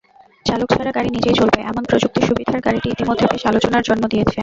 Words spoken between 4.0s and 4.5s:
দিয়েছে।